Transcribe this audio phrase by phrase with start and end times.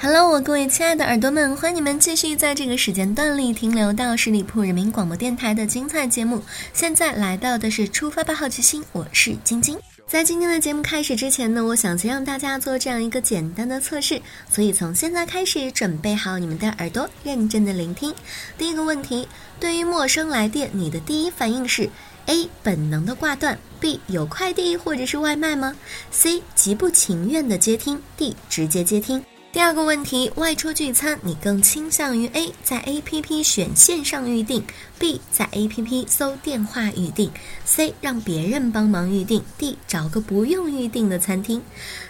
[0.00, 6.40] Hello，我各位亲爱的耳朵们，欢迎你们继续在这个时间段里停留到十里铺人民广播电台的精彩节目。
[6.72, 9.76] 现在来到的是出发吧好奇心，我是晶晶。
[10.06, 18.14] 在今天的节目开始之前呢，我想先让大家做这样一个简单的测试，所以从现在开始准备好你们的耳朵，认真的聆听。
[18.56, 19.26] 第一个问题，
[19.58, 21.90] 对于陌生来电，你的第一反应是
[22.26, 25.74] A 本能的挂断，B 有快递或者是外卖吗
[26.12, 29.20] ？C 极不情愿的接听，D 直接接听。
[29.50, 34.62] 第二个问题，外出聚餐，你更倾向于 A 在 A P P 选线上预定
[34.98, 37.30] ，B 在 A P P 搜电话预定
[37.64, 41.62] ，C 让别人帮忙预定，D 找个不用预定的餐厅。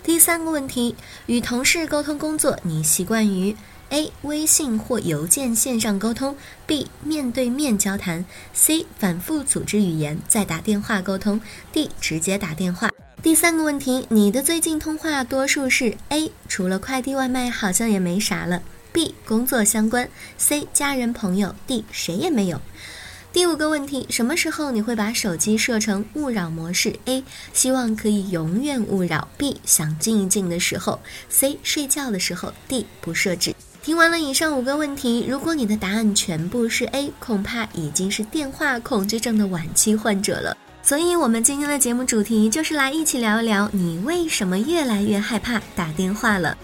[0.02, 0.96] 第三个问题，
[1.26, 3.54] 与同事沟通工作，你习惯于
[3.90, 11.40] A 微信或邮件线上沟通，B 面对面交谈，C 反复组织语言再打电话沟通
[11.72, 12.90] ，D 直接打电话。
[13.20, 18.62] 第三个问题，你的最近通话多数是 A，除了快递外卖好像也没啥了
[18.94, 22.60] ；B，工作相关；C，家人朋友；D，谁也没有。
[23.32, 33.52] 第五个问题，什么时候你会把手机设成勿扰模式？A，希望可以永远勿扰；B，想静一静的时候；C，睡觉的时候；D，不设置。
[33.82, 40.56] 听完了以上五个问题，如果你的答案全部是 A，恐怕已经是电话恐惧症的晚期患者了。
[40.88, 46.56] 所以，我们今天的节目主题就是来一起聊一聊，你为什么越来越害怕打电话了。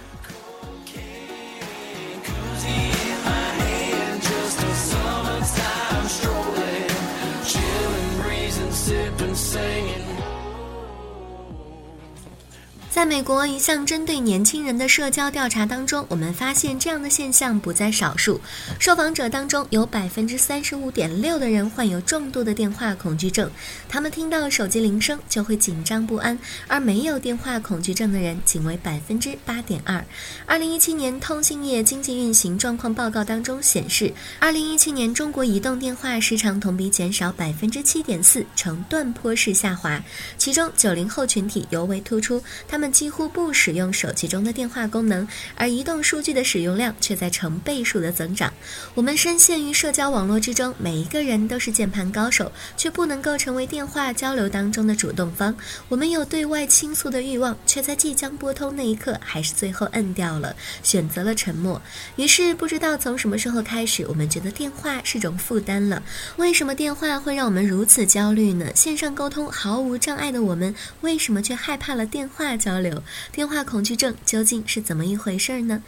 [12.95, 18.41] 在美国一项针对年轻人的社交调查当中，我们发现这样的现象不在少数。
[18.79, 23.51] 受访者当中有百分之三十五点六的人患有重度的电话恐惧症，
[23.89, 26.39] 他们听到手机铃声就会紧张不安；
[26.69, 30.03] 而没有电话恐惧症的人仅为百分之八点二。
[30.47, 40.01] 二零一七年通信业经济运行状况报告当中显示，二零一七年中国移动电话时长同比减少百分之七点四，呈断坡式下滑。
[40.39, 42.84] 其中九零后群体尤为突出，他们。
[42.91, 48.53] 几乎不使用手机中的电话功能，而移动数据的使用量却在成倍数的增长。
[48.95, 55.57] 我们深陷于社交网络之中，每一个人都是键盘高手，却不能够成为电话交流当中的主动方。
[55.89, 61.81] 我们有对外倾诉的欲望，却在即将拨通那一刻，还是最后摁掉了，选择了沉默。
[62.17, 66.03] 于是，不知道从什么时候开始，我们觉得电话是种负担了。
[66.37, 68.67] 为什么电话会让我们如此焦虑呢？
[68.75, 72.74] 线上沟通毫无障碍的我们，为什么却害怕了电话交？
[72.75, 75.81] 交流电话恐惧症究竟是怎么一回事呢？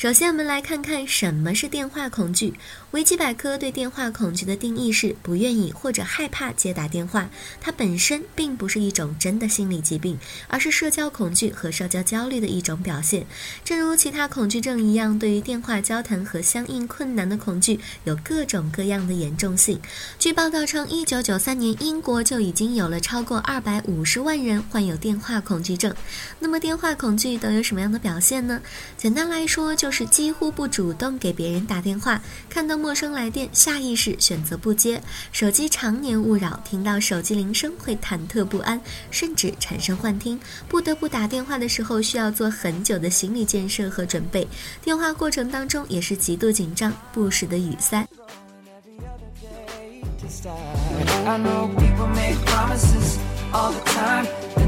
[0.00, 2.54] 首先，我们来看看什么是电话恐惧。
[2.92, 7.28] 维基百科对电话恐惧的定义是：不愿意或者害怕接打电话。
[7.60, 10.18] 它本身并不是一种真的心理疾病，
[10.48, 13.26] 而是社交恐惧和社交焦虑的一种表现。
[13.62, 19.78] 正如其他恐惧症一样，对于电话交谈和相应困难的恐惧有各种各样的严重性。
[20.18, 25.94] 据报道称，一九九三年英国就已经有了超过二百五十万人患有电话恐惧症。
[26.38, 28.62] 那么，电话恐惧都有什么样的表现呢？
[28.96, 32.80] 简单来说，就是几乎不主动给别人打电话，看到。
[32.80, 34.98] 陌生来电，下意识选择不接；
[35.32, 38.80] 手机常年勿扰，听到手机铃声会忐忑不安，
[39.10, 40.40] 甚至产生幻听。
[40.66, 44.48] 不得不打电话的时候，需要做很久的心理建设和准备。
[44.82, 48.08] 电话过程当中也是极度紧张，不时的语塞。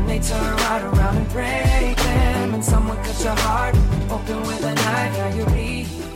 [0.03, 2.55] Then they turn right around and break them.
[2.55, 3.77] And someone cuts your heart
[4.11, 5.17] open with a knife.
[5.17, 6.12] Now you bleed.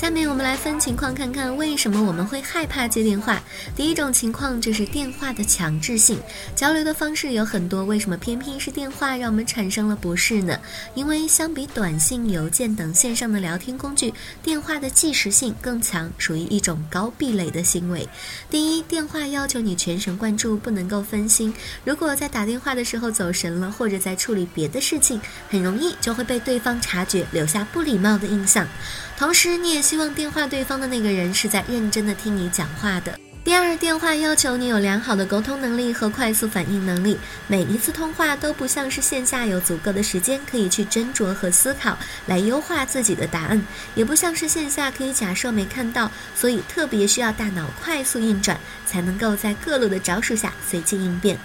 [0.00, 3.38] 下面我们来分情况看看，为什么我们会害怕接电话。
[3.76, 6.18] 第一种情况就是电话的强制性。
[6.56, 10.58] 交流的方式有很多，为什么偏偏是电话让我们产生了不适呢？
[10.94, 18.08] 因为相比短信、邮件等线上的聊天工具，电话的即时性更强，属于一种高壁垒的行为。
[18.48, 21.52] 第一，电话要求你全神贯注，不能够分心。
[21.84, 25.20] 如果在打电话的时候走神了，或者在处理别的事情，
[25.50, 28.66] 很容易就会被对方察觉，留下不礼貌的印象。
[29.18, 33.18] 同时，你也希望电话对方的那个人是在认真的听你讲话的。
[33.42, 37.18] 第二，电话要求你有良好的沟通能力和快速反应能力。
[37.48, 43.60] 每一次通话都不像是线下有足够的时间可以去斟酌和思考来优化自己的答案，
[43.96, 51.36] 也不像是线下可以假设没看到，所以特别需要大脑快速运转，才能够在各路的招数下随机应变。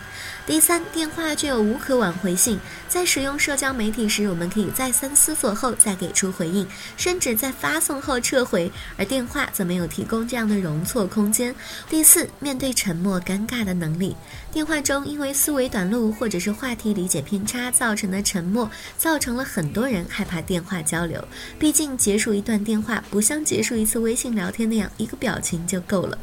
[0.47, 11.53] 第三，电话具有无可挽回性，在使用社交媒体时，我们可以再三思索后再给出回应，甚至在发送后撤回，而电话则没有提供这样的容错空间。
[11.89, 14.15] 第四，面对沉默尴尬的能力，
[14.51, 18.69] 电话中因为思维短路或者是话题理解偏差造成的沉默，
[18.99, 21.27] 造成了很多人害怕电话交流。
[21.57, 26.15] 毕竟结束一段电话不像结束一次微信聊天那样一个表情就够了。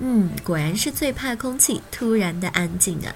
[0.00, 3.14] 嗯，果然是最怕空气突然的安静啊。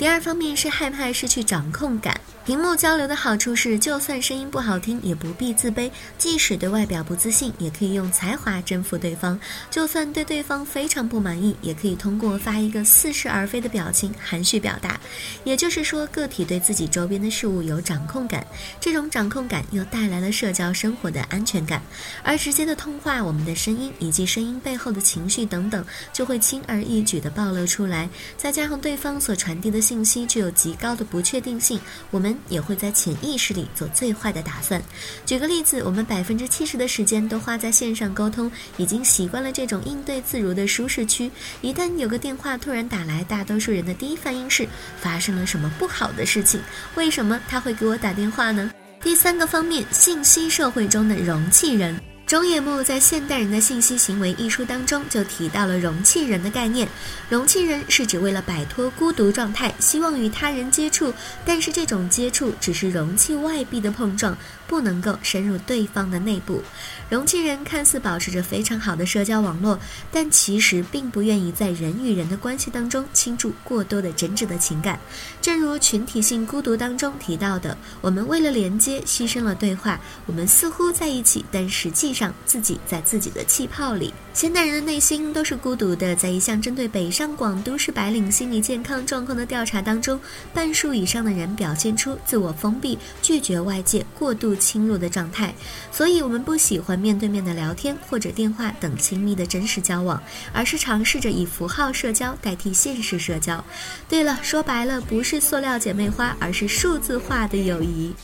[0.00, 2.18] 第二方面是害怕失去掌控感。
[2.46, 9.38] 屏幕交流的好处是，就算声音不好听，也不必自卑；即使对外表不自信，也可以用才华征服对方；
[9.70, 14.98] 就算对对方非常不满意，也可以通过发一个似是而非的表情含蓄表达。
[15.44, 18.44] 也就是说，个体对自己周边的事物有掌控感，
[18.80, 21.82] 这种掌控感又带来了社交生活的安全感。
[22.24, 28.08] 而直接的通话，我们的声音以及声音背后的情绪等等，就会轻而易举地暴露出来。
[28.38, 31.80] 再加上对方所传递的信息具有极高的不确定性，
[32.12, 32.30] 我们。
[32.48, 34.80] 也会在潜意识里做最坏的打算。
[35.26, 41.28] 举个例子，我们百分之七十的时间都花在线上沟通，已经习惯了这种应对自如的舒适区。
[41.60, 44.68] 一旦有个电话突然打来，大多数人的第一反应是
[45.00, 46.60] 发生了什么不好的事情？
[46.94, 48.70] 为什么他会给我打电话呢？
[49.02, 52.00] 第三个方面，信息社会中的容器人。
[52.30, 56.86] 中野木在《现代人的信息行为》一书当中就提到了容器人的概念。
[57.28, 61.12] 容器人是指为了摆脱孤独状态，希望与他人接触，
[61.44, 64.38] 但是这种接触只是容器外壁的碰撞。
[64.68, 66.62] 不能够深入对方的内部，
[67.08, 69.76] 容器人看似保持着非常好的社交网络，
[70.12, 75.00] 但其实并不愿意在人与人的关系当中倾注过多的真挚的情感。
[75.42, 84.12] 正如群体性孤独当中提到的，我们为了连接牺牲了对话，我们似乎在一起，但实际上自己在自己的气泡里。
[84.32, 86.16] 现代人的内心都是孤独的。
[86.16, 90.18] 在一项针对北上广都市白领心理健康状况的调查当中，
[90.54, 95.54] 半数以上的人表现出自我封闭、拒绝外界、过度侵入的状态。
[95.92, 103.62] 所以，我们不喜欢面对面的聊天或者电话等亲密的真实交往，而是尝试着以符号社交代替现实社交。
[104.08, 108.14] 对了，说白了，不是塑料姐妹花，而是数字化的友谊。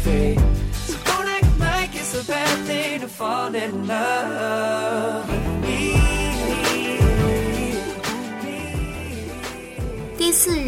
[0.00, 0.40] fade.
[0.72, 5.47] So don't act like it's a bad thing to fall in love.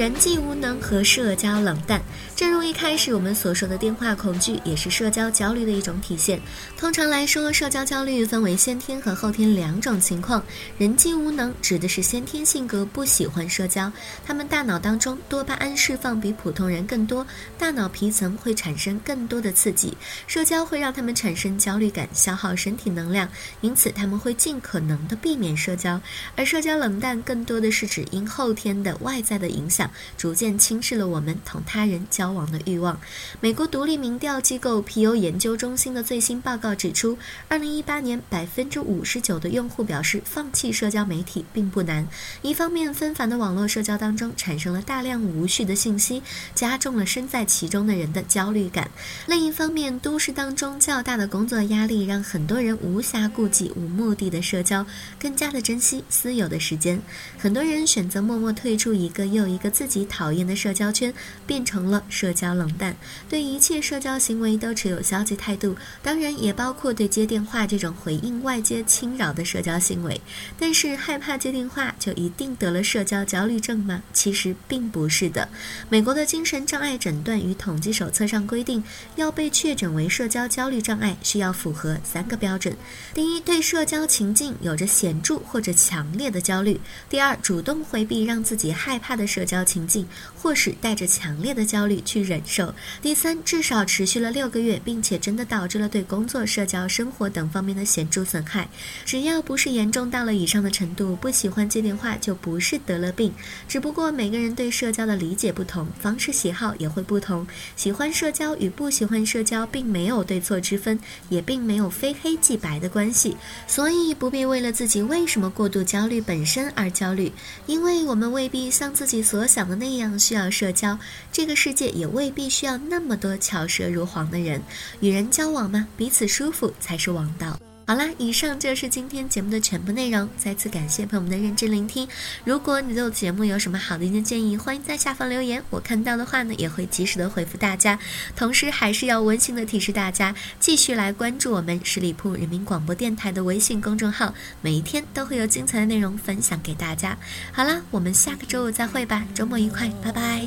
[0.00, 2.00] 人际无能和社交冷淡。
[2.34, 6.40] 正如一开始我们所说的电话恐惧，也是社交焦虑的一种体现。
[6.74, 10.42] 通常来说，社交焦虑分为先天和后天两种情况。
[10.78, 13.92] 人际无能指的是先天性格不喜欢社交，
[14.24, 17.26] 他们大脑当中多巴胺释放比普通人更多，
[17.58, 19.94] 大脑皮层会产生更多的刺激，
[20.26, 23.28] 社交会让他们产生焦虑感，消耗身体能量，
[23.60, 26.00] 因此他们会尽可能的避免社交。
[26.36, 29.50] 而社交冷淡更多的是指因后天的外在的。
[29.50, 33.00] 影响逐渐轻视了我们同他人交往的欲望。
[33.40, 37.16] 美国独立民调机构皮尤研究中心的最新报告指出，
[37.48, 42.06] 二零一八年百分之五十九的用户表示放弃社交媒体并不难。
[42.42, 46.22] 一方面，纷繁的网络社交当中产生了大量无序的信息，
[46.54, 48.84] 加重了身在其中的人的焦虑感；
[49.26, 54.84] 另一方面，都市当中较大的工作压力让很多人无暇顾及无目的的社交，
[55.18, 57.00] 更加的珍惜私有的时间。
[57.38, 61.10] 很多人选择默默退出一个又一个自己讨厌的社交圈，
[61.46, 62.94] 变成了社交冷淡，
[63.30, 70.20] 对一切社交行为都持有消极态度，当然也包括对接电话这种回应外界侵扰的社交行为。
[70.58, 74.02] 但是害怕接电话就一定得了社交焦虑症吗？
[74.12, 75.48] 其实并不是的。
[75.88, 78.84] 美国的精神障碍诊断与统计手册上规定，
[79.16, 82.76] 要被确诊为社交焦虑障碍，需要符合三个标准：
[83.14, 86.74] 第一，对社交情境有着显著或者强烈的焦虑；
[87.08, 89.26] 第二，主动回避让自己害怕的。
[89.30, 92.74] 社交情境，或是带着强烈的焦虑去忍受。
[93.00, 98.68] 第三，至少持续了六个月，并且真的导致了对工作、社交、生活等方面的显著损害。
[99.04, 103.32] 只要不是严重到了以上的程度，不喜欢接电话就不是得了病。
[103.68, 107.46] 只不过每个人对社交的理解不同，方式喜好也会不同。
[107.76, 110.98] 喜欢社交与不喜欢社交并没有对错之分，
[111.28, 113.36] 也并没有非黑即白的关系。
[113.68, 117.30] 所以不必为了自己为什么过度焦虑本身而焦虑，
[117.66, 119.20] 因为我们未必像自己。
[119.20, 120.96] 所想的那样需要社交，
[121.32, 124.62] 这个世界也未必需要那么多巧舌如簧的人。
[125.00, 127.58] 与人交往嘛，彼此舒服才是王道。
[127.90, 130.28] 好啦，以上就是今天节目的全部内容。
[130.38, 132.06] 再次感谢朋友们的认真聆听。
[132.44, 137.98] 如果你对我节目有什么好的意见建议，欢迎在下方留言，我看到的话呢，也会及时的回复大家。
[138.36, 144.32] 同时，还是要温馨的提示大家，继续来关注我们十里铺人民广播电台的微信公众号，
[144.62, 147.18] 每一天都会有精彩的内容分享给大家。
[147.50, 150.46] 好啦，我们下个周五再会吧，周末愉快，拜拜。